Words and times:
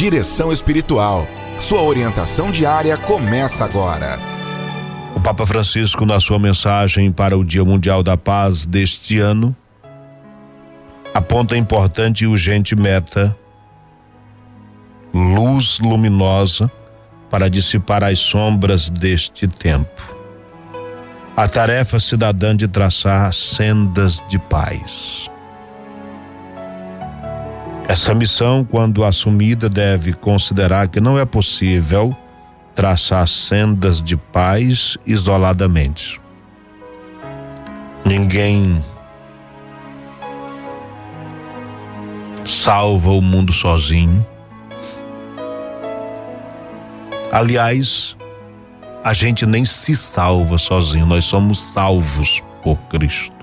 Direção 0.00 0.50
Espiritual. 0.50 1.28
Sua 1.58 1.82
orientação 1.82 2.50
diária 2.50 2.96
começa 2.96 3.66
agora. 3.66 4.18
O 5.14 5.20
Papa 5.20 5.44
Francisco, 5.44 6.06
na 6.06 6.18
sua 6.18 6.38
mensagem 6.38 7.12
para 7.12 7.36
o 7.36 7.44
Dia 7.44 7.62
Mundial 7.66 8.02
da 8.02 8.16
Paz 8.16 8.64
deste 8.64 9.18
ano, 9.18 9.54
aponta 11.12 11.54
a 11.54 11.58
importante 11.58 12.24
e 12.24 12.26
urgente 12.26 12.74
meta: 12.74 13.36
luz 15.12 15.78
luminosa 15.78 16.72
para 17.28 17.50
dissipar 17.50 18.02
as 18.02 18.20
sombras 18.20 18.88
deste 18.88 19.46
tempo. 19.46 20.02
A 21.36 21.46
tarefa 21.46 22.00
cidadã 22.00 22.56
de 22.56 22.66
traçar 22.66 23.34
sendas 23.34 24.18
de 24.30 24.38
paz. 24.38 25.30
Essa 27.90 28.14
missão, 28.14 28.62
quando 28.62 29.04
assumida, 29.04 29.68
deve 29.68 30.12
considerar 30.12 30.86
que 30.86 31.00
não 31.00 31.18
é 31.18 31.24
possível 31.24 32.16
traçar 32.72 33.26
sendas 33.26 34.00
de 34.00 34.16
paz 34.16 34.96
isoladamente. 35.04 36.20
Ninguém 38.04 38.80
salva 42.46 43.10
o 43.10 43.20
mundo 43.20 43.52
sozinho. 43.52 44.24
Aliás, 47.32 48.16
a 49.02 49.12
gente 49.12 49.44
nem 49.44 49.64
se 49.64 49.96
salva 49.96 50.58
sozinho, 50.58 51.06
nós 51.06 51.24
somos 51.24 51.60
salvos 51.60 52.40
por 52.62 52.78
Cristo. 52.82 53.39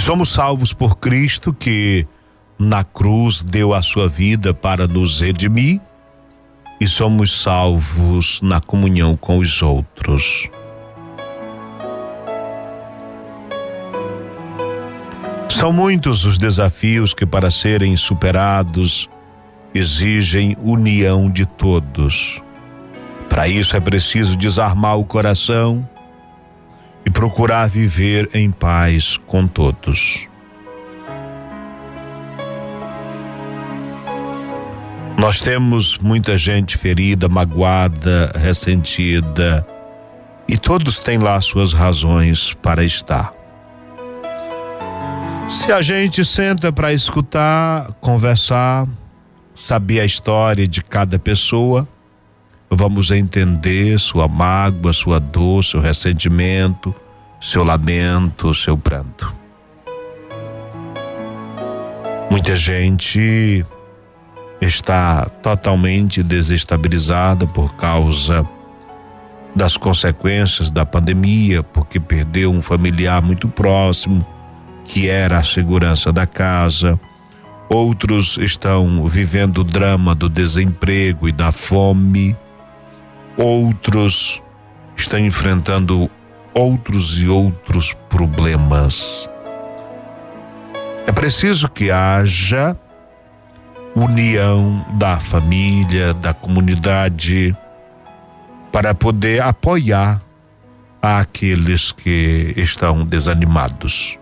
Somos 0.00 0.32
salvos 0.32 0.72
por 0.72 0.98
Cristo 0.98 1.52
que 1.52 2.04
na 2.58 2.82
cruz 2.82 3.42
deu 3.42 3.72
a 3.72 3.80
sua 3.80 4.08
vida 4.08 4.52
para 4.52 4.88
nos 4.88 5.20
redimir 5.20 5.80
e 6.80 6.88
somos 6.88 7.42
salvos 7.42 8.40
na 8.42 8.60
comunhão 8.60 9.16
com 9.16 9.38
os 9.38 9.62
outros. 9.62 10.48
São 15.48 15.72
muitos 15.72 16.24
os 16.24 16.38
desafios 16.38 17.14
que, 17.14 17.24
para 17.24 17.50
serem 17.50 17.96
superados, 17.96 19.08
exigem 19.72 20.56
união 20.60 21.30
de 21.30 21.46
todos. 21.46 22.42
Para 23.28 23.46
isso 23.46 23.76
é 23.76 23.80
preciso 23.80 24.34
desarmar 24.34 24.98
o 24.98 25.04
coração 25.04 25.88
procurar 27.20 27.68
viver 27.68 28.30
em 28.32 28.50
paz 28.50 29.18
com 29.26 29.46
todos. 29.46 30.26
Nós 35.18 35.42
temos 35.42 35.98
muita 35.98 36.38
gente 36.38 36.78
ferida, 36.78 37.28
magoada, 37.28 38.32
ressentida, 38.34 39.66
e 40.48 40.56
todos 40.56 40.98
têm 40.98 41.18
lá 41.18 41.38
suas 41.42 41.74
razões 41.74 42.54
para 42.54 42.82
estar. 42.82 43.34
Se 45.50 45.70
a 45.70 45.82
gente 45.82 46.24
senta 46.24 46.72
para 46.72 46.90
escutar, 46.90 47.92
conversar, 48.00 48.88
saber 49.68 50.00
a 50.00 50.06
história 50.06 50.66
de 50.66 50.82
cada 50.82 51.18
pessoa, 51.18 51.86
vamos 52.70 53.10
entender 53.10 54.00
sua 54.00 54.26
mágoa, 54.26 54.94
sua 54.94 55.20
dor, 55.20 55.62
seu 55.62 55.82
ressentimento, 55.82 56.94
seu 57.40 57.64
lamento, 57.64 58.54
seu 58.54 58.76
pranto. 58.76 59.34
Muita 62.30 62.54
gente 62.56 63.64
está 64.60 65.24
totalmente 65.42 66.22
desestabilizada 66.22 67.46
por 67.46 67.74
causa 67.74 68.46
das 69.56 69.76
consequências 69.76 70.70
da 70.70 70.86
pandemia, 70.86 71.62
porque 71.62 71.98
perdeu 71.98 72.52
um 72.52 72.60
familiar 72.60 73.20
muito 73.20 73.48
próximo, 73.48 74.24
que 74.84 75.08
era 75.08 75.38
a 75.38 75.44
segurança 75.44 76.12
da 76.12 76.26
casa. 76.26 77.00
Outros 77.68 78.36
estão 78.38 79.06
vivendo 79.08 79.58
o 79.58 79.64
drama 79.64 80.14
do 80.14 80.28
desemprego 80.28 81.28
e 81.28 81.32
da 81.32 81.50
fome 81.50 82.36
outros 83.40 84.42
estão 84.96 85.18
enfrentando 85.18 86.10
outros 86.54 87.20
e 87.20 87.28
outros 87.28 87.92
problemas. 88.08 89.28
É 91.06 91.12
preciso 91.12 91.68
que 91.68 91.90
haja 91.90 92.76
união 93.94 94.84
da 94.92 95.18
família, 95.18 96.14
da 96.14 96.32
comunidade, 96.32 97.56
para 98.70 98.94
poder 98.94 99.42
apoiar 99.42 100.22
aqueles 101.02 101.92
que 101.92 102.54
estão 102.56 103.04
desanimados. 103.04 104.18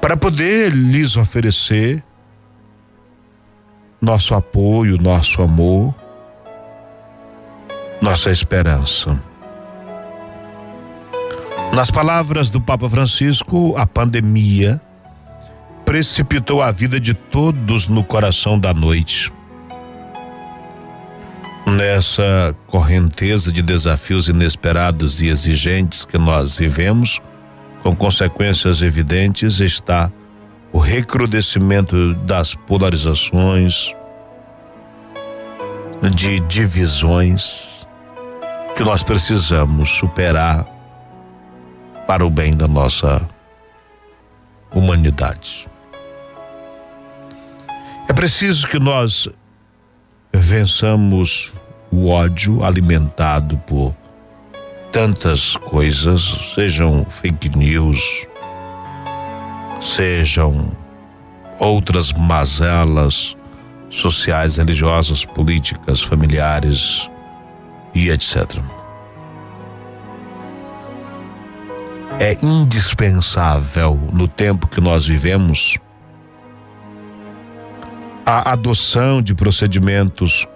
Para 0.00 0.16
poder 0.16 0.72
lhes 0.72 1.16
oferecer 1.16 2.02
nosso 4.00 4.34
apoio, 4.34 4.96
nosso 5.00 5.42
amor 5.42 5.94
nossa 8.00 8.30
esperança. 8.30 9.20
Nas 11.76 11.90
palavras 11.90 12.48
do 12.48 12.58
Papa 12.58 12.88
Francisco, 12.88 13.74
a 13.76 13.86
pandemia 13.86 14.80
precipitou 15.84 16.62
a 16.62 16.70
vida 16.70 16.98
de 16.98 17.12
todos 17.12 17.86
no 17.86 18.02
coração 18.02 18.58
da 18.58 18.72
noite. 18.72 19.30
Nessa 21.66 22.56
correnteza 22.66 23.52
de 23.52 23.60
desafios 23.60 24.26
inesperados 24.26 25.20
e 25.20 25.26
exigentes 25.26 26.02
que 26.02 26.16
nós 26.16 26.56
vivemos, 26.56 27.20
com 27.82 27.94
consequências 27.94 28.80
evidentes, 28.80 29.60
está 29.60 30.10
o 30.72 30.78
recrudescimento 30.78 32.14
das 32.24 32.54
polarizações, 32.54 33.94
de 36.14 36.40
divisões, 36.40 37.86
que 38.74 38.82
nós 38.82 39.02
precisamos 39.02 39.90
superar 39.90 40.75
para 42.06 42.24
o 42.24 42.30
bem 42.30 42.56
da 42.56 42.68
nossa 42.68 43.26
humanidade. 44.74 45.68
É 48.08 48.12
preciso 48.12 48.66
que 48.68 48.78
nós 48.78 49.28
vençamos 50.32 51.52
o 51.90 52.08
ódio 52.08 52.62
alimentado 52.64 53.58
por 53.66 53.94
tantas 54.92 55.56
coisas, 55.56 56.22
sejam 56.54 57.04
fake 57.10 57.56
news, 57.56 58.26
sejam 59.80 60.70
outras 61.58 62.12
mazelas 62.12 63.36
sociais, 63.90 64.56
religiosas, 64.56 65.24
políticas, 65.24 66.00
familiares, 66.02 67.08
e 67.96 68.10
etc. 68.10 68.60
É 72.18 72.36
indispensável 72.42 73.94
no 74.12 74.26
tempo 74.26 74.66
que 74.66 74.80
nós 74.80 75.06
vivemos 75.06 75.76
a 78.24 78.52
adoção 78.52 79.20
de 79.20 79.34
procedimentos 79.34 80.46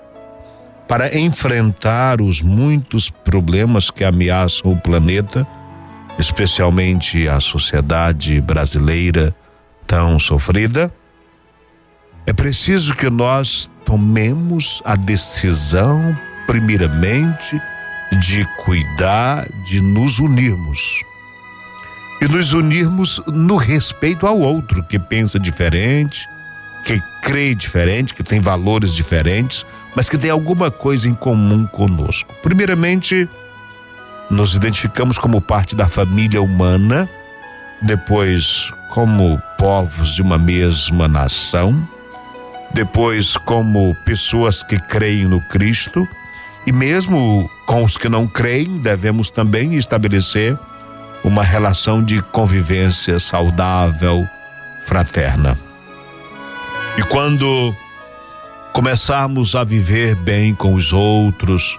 para 0.89 1.17
enfrentar 1.19 2.21
os 2.21 2.41
muitos 2.41 3.11
problemas 3.11 3.91
que 3.91 4.03
ameaçam 4.03 4.73
o 4.73 4.81
planeta, 4.81 5.47
especialmente 6.19 7.29
a 7.29 7.39
sociedade 7.39 8.41
brasileira 8.41 9.35
tão 9.87 10.19
sofrida. 10.19 10.93
É 12.27 12.33
preciso 12.33 12.97
que 12.97 13.11
nós 13.11 13.71
tomemos 13.85 14.83
a 14.85 14.97
decisão 14.97 16.17
primeiramente, 16.51 17.63
de 18.19 18.45
cuidar, 18.65 19.47
de 19.65 19.81
nos 19.81 20.19
unirmos. 20.19 21.10
E 22.21 22.29
nos 22.29 22.53
unirmos 22.53 23.21
no 23.27 23.57
respeito 23.57 24.27
ao 24.27 24.39
outro 24.39 24.83
que 24.85 24.99
pensa 24.99 25.39
diferente, 25.39 26.29
que 26.85 27.03
crê 27.23 27.55
diferente, 27.55 28.13
que 28.13 28.23
tem 28.23 28.41
valores 28.41 28.95
diferentes, 28.95 29.65
mas 29.95 30.09
que 30.09 30.19
tem 30.19 30.31
alguma 30.31 30.71
coisa 30.71 31.09
em 31.09 31.15
comum 31.15 31.67
conosco. 31.67 32.35
Primeiramente, 32.43 33.29
nos 34.31 34.55
identificamos 34.55 35.19
como 35.19 35.41
parte 35.41 35.75
da 35.75 35.89
família 35.89 36.43
humana, 36.43 37.09
depois, 37.83 38.71
como 38.91 39.41
povos 39.59 40.15
de 40.15 40.23
uma 40.23 40.37
mesma 40.37 41.09
nação, 41.09 41.89
depois, 42.73 43.37
como 43.39 43.97
pessoas 44.05 44.63
que 44.63 44.79
creem 44.79 45.25
no 45.25 45.41
Cristo 45.41 46.07
e 46.67 46.73
mesmo 46.73 47.51
com 47.67 47.83
os 47.83 47.97
que 47.97 48.09
não 48.09 48.27
creem, 48.27 48.79
devemos 48.79 49.31
também 49.31 49.75
estabelecer 49.75 50.57
uma 51.23 51.43
relação 51.43 52.03
de 52.03 52.21
convivência 52.23 53.21
saudável, 53.21 54.27
fraterna. 54.87 55.59
E 56.97 57.03
quando 57.03 57.75
começarmos 58.73 59.55
a 59.55 59.65
viver 59.65 60.15
bem 60.15 60.55
com 60.55 60.75
os 60.75 60.93
outros, 60.93 61.79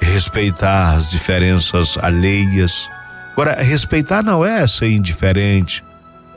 respeitar 0.00 0.94
as 0.94 1.10
diferenças 1.10 1.96
alheias. 1.98 2.88
Agora, 3.32 3.62
respeitar 3.62 4.22
não 4.22 4.44
é 4.44 4.66
ser 4.66 4.90
indiferente, 4.90 5.84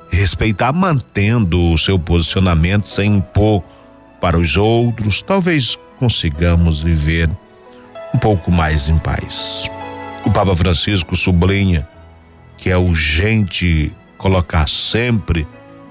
respeitar 0.10 0.72
mantendo 0.74 1.72
o 1.72 1.78
seu 1.78 1.98
posicionamento 1.98 2.92
sem 2.92 3.18
impor 3.18 3.64
para 4.20 4.38
os 4.38 4.56
outros, 4.56 5.22
talvez 5.22 5.78
consigamos 5.98 6.82
viver 6.82 7.30
um 8.14 8.18
pouco 8.18 8.52
mais 8.52 8.90
em 8.90 8.98
paz. 8.98 9.70
O 10.26 10.32
Papa 10.32 10.56
Francisco 10.56 11.16
sublinha 11.16 11.88
que 12.64 12.70
é 12.70 12.78
urgente 12.78 13.92
colocar 14.18 14.70
sempre 14.70 15.46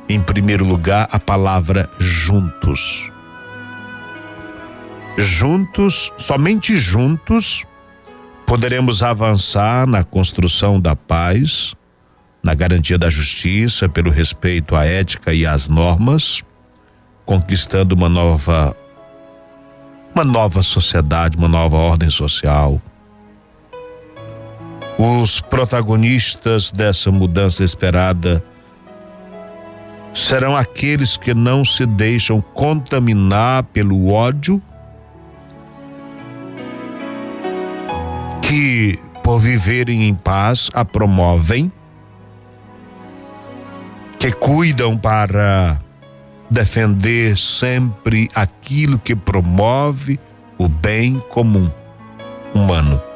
em 0.08 0.22
primeiro 0.22 0.64
lugar 0.64 1.06
a 1.12 1.20
palavra 1.20 1.90
juntos. 1.98 3.10
Juntos, 5.18 6.10
somente 6.16 6.78
juntos, 6.78 7.62
poderemos 8.46 9.02
avançar 9.02 9.86
na 9.86 10.02
construção 10.02 10.80
da 10.80 10.96
paz, 10.96 11.74
na 12.42 12.54
garantia 12.54 12.96
da 12.96 13.10
justiça, 13.10 13.86
pelo 13.86 14.10
respeito 14.10 14.74
à 14.74 14.86
ética 14.86 15.34
e 15.34 15.44
às 15.44 15.68
normas, 15.68 16.42
conquistando 17.26 17.94
uma 17.94 18.08
nova 18.08 18.74
uma 20.14 20.24
nova 20.24 20.62
sociedade, 20.62 21.36
uma 21.36 21.48
nova 21.48 21.76
ordem 21.76 22.08
social. 22.08 22.80
Os 24.98 25.40
protagonistas 25.40 26.70
dessa 26.70 27.10
mudança 27.10 27.64
esperada 27.64 28.44
serão 30.14 30.56
aqueles 30.56 31.16
que 31.16 31.32
não 31.32 31.64
se 31.64 31.86
deixam 31.86 32.40
contaminar 32.40 33.64
pelo 33.64 34.12
ódio, 34.12 34.62
que 38.42 38.98
por 39.22 39.38
viverem 39.38 40.08
em 40.08 40.14
paz 40.14 40.68
a 40.74 40.84
promovem, 40.84 41.72
que 44.18 44.30
cuidam 44.30 44.96
para 44.96 45.80
defender 46.50 47.36
sempre 47.38 48.30
aquilo 48.34 48.98
que 48.98 49.16
promove 49.16 50.20
o 50.58 50.68
bem 50.68 51.18
comum 51.30 51.70
humano. 52.54 53.11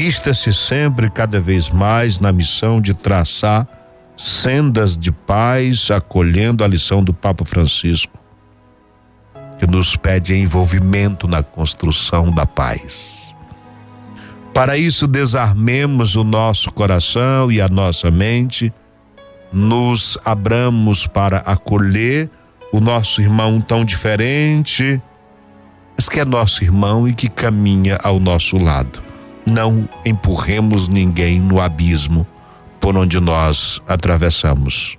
Invista-se 0.00 0.54
sempre 0.54 1.10
cada 1.10 1.38
vez 1.38 1.68
mais 1.68 2.18
na 2.18 2.32
missão 2.32 2.80
de 2.80 2.94
traçar 2.94 3.68
sendas 4.16 4.96
de 4.96 5.12
paz, 5.12 5.90
acolhendo 5.90 6.64
a 6.64 6.66
lição 6.66 7.04
do 7.04 7.12
Papa 7.12 7.44
Francisco, 7.44 8.18
que 9.58 9.66
nos 9.66 9.96
pede 9.96 10.34
envolvimento 10.34 11.28
na 11.28 11.42
construção 11.42 12.30
da 12.30 12.46
paz. 12.46 13.34
Para 14.54 14.78
isso, 14.78 15.06
desarmemos 15.06 16.16
o 16.16 16.24
nosso 16.24 16.72
coração 16.72 17.52
e 17.52 17.60
a 17.60 17.68
nossa 17.68 18.10
mente, 18.10 18.72
nos 19.52 20.16
abramos 20.24 21.06
para 21.06 21.40
acolher 21.40 22.30
o 22.72 22.80
nosso 22.80 23.20
irmão 23.20 23.60
tão 23.60 23.84
diferente, 23.84 24.98
mas 25.94 26.08
que 26.08 26.20
é 26.20 26.24
nosso 26.24 26.64
irmão 26.64 27.06
e 27.06 27.12
que 27.12 27.28
caminha 27.28 27.98
ao 28.02 28.18
nosso 28.18 28.56
lado. 28.56 29.09
Não 29.50 29.88
empurremos 30.04 30.86
ninguém 30.86 31.40
no 31.40 31.60
abismo 31.60 32.26
por 32.80 32.96
onde 32.96 33.18
nós 33.18 33.80
atravessamos. 33.86 34.96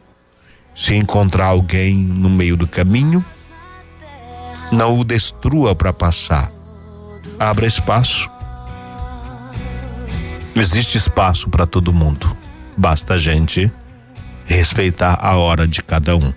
Se 0.75 0.93
encontrar 0.93 1.45
alguém 1.45 1.95
no 1.95 2.29
meio 2.29 2.57
do 2.57 2.67
caminho, 2.67 3.23
não 4.71 4.99
o 4.99 5.03
destrua 5.03 5.73
para 5.73 5.93
passar. 5.93 6.51
Abra 7.39 7.65
espaço 7.65 8.29
Existe 10.53 10.97
espaço 10.97 11.49
para 11.49 11.65
todo 11.65 11.93
mundo. 11.93 12.35
Basta 12.75 13.13
a 13.13 13.17
gente 13.17 13.71
respeitar 14.45 15.17
a 15.19 15.37
hora 15.37 15.65
de 15.65 15.81
cada 15.81 16.15
um. 16.15 16.33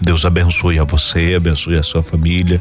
Deus 0.00 0.24
abençoe 0.24 0.78
a 0.78 0.84
você, 0.84 1.34
abençoe 1.36 1.76
a 1.76 1.82
sua 1.82 2.02
família, 2.02 2.60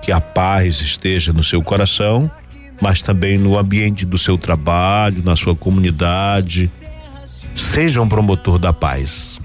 que 0.00 0.10
a 0.10 0.20
paz 0.20 0.80
esteja 0.80 1.32
no 1.32 1.44
seu 1.44 1.62
coração, 1.62 2.30
mas 2.80 3.02
também 3.02 3.38
no 3.38 3.58
ambiente 3.58 4.04
do 4.04 4.18
seu 4.18 4.36
trabalho, 4.36 5.22
na 5.24 5.36
sua 5.36 5.54
comunidade. 5.54 6.70
Seja 7.54 8.00
um 8.00 8.08
promotor 8.08 8.58
da 8.58 8.72
paz. 8.72 9.40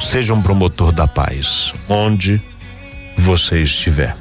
Seja 0.00 0.34
um 0.34 0.42
promotor 0.42 0.92
da 0.92 1.06
paz, 1.06 1.72
onde 1.88 2.40
você 3.16 3.62
estiver. 3.62 4.14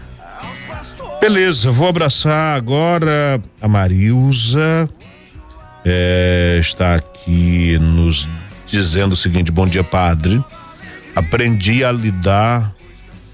Beleza, 1.19 1.71
vou 1.71 1.87
abraçar 1.87 2.55
agora 2.55 3.41
a 3.61 3.67
Marilza. 3.67 4.89
É, 5.83 6.57
está 6.61 6.95
aqui 6.95 7.77
nos 7.79 8.27
dizendo 8.67 9.13
o 9.13 9.17
seguinte: 9.17 9.51
Bom 9.51 9.67
dia, 9.67 9.83
padre. 9.83 10.43
Aprendi 11.15 11.83
a 11.83 11.91
lidar 11.91 12.73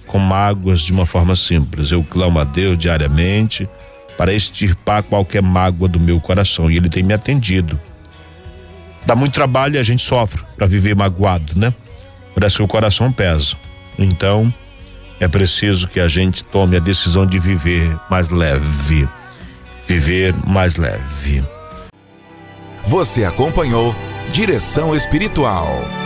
com 0.07 0.19
mágoas 0.19 0.81
de 0.81 0.91
uma 0.91 1.05
forma 1.05 1.35
simples. 1.35 1.91
Eu 1.91 2.03
clamo 2.03 2.39
a 2.39 2.43
Deus 2.43 2.77
diariamente 2.77 3.67
para 4.17 4.33
extirpar 4.33 5.03
qualquer 5.03 5.41
mágoa 5.41 5.87
do 5.87 5.99
meu 5.99 6.19
coração 6.19 6.69
e 6.69 6.77
ele 6.77 6.89
tem 6.89 7.03
me 7.03 7.13
atendido. 7.13 7.79
Dá 9.05 9.15
muito 9.15 9.33
trabalho 9.33 9.75
e 9.75 9.79
a 9.79 9.83
gente 9.83 10.03
sofre 10.03 10.41
para 10.55 10.67
viver 10.67 10.95
magoado, 10.95 11.57
né? 11.57 11.73
Parece 12.33 12.57
que 12.57 12.63
o 12.63 12.67
coração 12.67 13.11
pesa. 13.11 13.55
Então, 13.97 14.53
é 15.19 15.27
preciso 15.27 15.87
que 15.87 15.99
a 15.99 16.07
gente 16.07 16.43
tome 16.43 16.77
a 16.77 16.79
decisão 16.79 17.25
de 17.25 17.39
viver 17.39 17.95
mais 18.09 18.29
leve. 18.29 19.07
Viver 19.87 20.33
mais 20.47 20.77
leve. 20.77 21.43
Você 22.85 23.23
acompanhou 23.23 23.95
Direção 24.31 24.95
Espiritual. 24.95 26.00